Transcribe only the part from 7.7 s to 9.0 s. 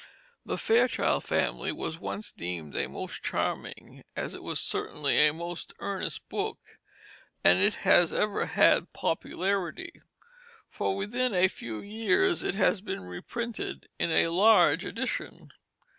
has ever had